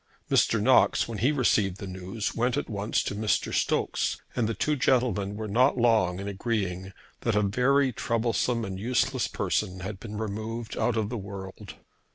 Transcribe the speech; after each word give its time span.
Mr. 0.31 0.59
Knox, 0.59 1.07
when 1.07 1.19
he 1.19 1.31
received 1.31 1.77
the 1.77 1.85
news, 1.85 2.33
went 2.33 2.57
at 2.57 2.67
once 2.67 3.03
to 3.03 3.13
Mr. 3.13 3.53
Stokes, 3.53 4.17
and 4.35 4.49
the 4.49 4.55
two 4.55 4.75
gentlemen 4.75 5.35
were 5.35 5.47
not 5.47 5.77
long 5.77 6.19
in 6.19 6.27
agreeing 6.27 6.91
that 7.19 7.35
a 7.35 7.43
very 7.43 7.91
troublesome 7.93 8.65
and 8.65 8.79
useless 8.79 9.27
person 9.27 9.81
had 9.81 9.99
been 9.99 10.17
removed 10.17 10.75
out 10.75 10.97
of 10.97 11.09
the 11.09 11.19
world. 11.19 11.75